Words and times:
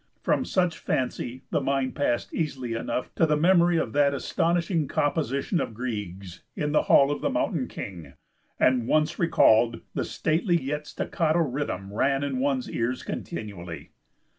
From 0.23 0.45
such 0.45 0.79
fancy 0.79 1.43
the 1.51 1.61
mind 1.61 1.93
passed 1.95 2.33
easily 2.33 2.73
enough 2.73 3.13
to 3.13 3.27
the 3.27 3.37
memory 3.37 3.77
of 3.77 3.93
that 3.93 4.15
astonishing 4.15 4.87
composition 4.87 5.61
of 5.61 5.75
Grieg's, 5.75 6.41
"In 6.55 6.71
the 6.71 6.81
Hall 6.81 7.11
of 7.11 7.21
the 7.21 7.29
Mountain 7.29 7.67
King," 7.67 8.13
and, 8.59 8.87
once 8.87 9.19
recalled, 9.19 9.81
the 9.93 10.03
stately 10.03 10.57
yet 10.59 10.87
staccato 10.87 11.37
rhythm 11.41 11.93
ran 11.93 12.23
in 12.23 12.39
one's 12.39 12.67
ears 12.67 13.03
continually. 13.03 13.91